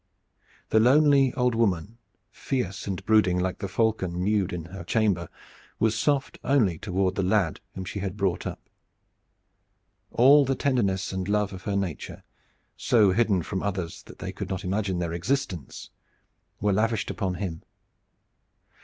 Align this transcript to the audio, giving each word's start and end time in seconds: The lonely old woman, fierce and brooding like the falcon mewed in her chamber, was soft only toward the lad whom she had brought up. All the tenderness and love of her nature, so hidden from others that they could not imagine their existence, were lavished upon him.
The 0.71 0.79
lonely 0.79 1.31
old 1.35 1.53
woman, 1.53 1.99
fierce 2.31 2.87
and 2.87 3.05
brooding 3.05 3.37
like 3.37 3.59
the 3.59 3.67
falcon 3.67 4.19
mewed 4.23 4.51
in 4.51 4.65
her 4.73 4.83
chamber, 4.83 5.29
was 5.77 5.95
soft 5.95 6.39
only 6.43 6.79
toward 6.79 7.13
the 7.13 7.21
lad 7.21 7.59
whom 7.75 7.85
she 7.85 7.99
had 7.99 8.17
brought 8.17 8.47
up. 8.47 8.67
All 10.09 10.43
the 10.43 10.55
tenderness 10.55 11.11
and 11.13 11.27
love 11.27 11.53
of 11.53 11.65
her 11.65 11.75
nature, 11.75 12.23
so 12.75 13.11
hidden 13.11 13.43
from 13.43 13.61
others 13.61 14.01
that 14.07 14.17
they 14.17 14.31
could 14.31 14.49
not 14.49 14.63
imagine 14.63 14.97
their 14.97 15.13
existence, 15.13 15.91
were 16.59 16.73
lavished 16.73 17.11
upon 17.11 17.35
him. 17.35 17.61